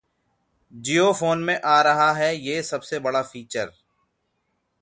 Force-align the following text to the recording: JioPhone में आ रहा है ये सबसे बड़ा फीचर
JioPhone 0.73 1.37
में 1.37 1.61
आ 1.61 1.81
रहा 1.81 2.11
है 2.13 2.35
ये 2.35 2.63
सबसे 2.63 2.99
बड़ा 2.99 3.21
फीचर 3.21 3.71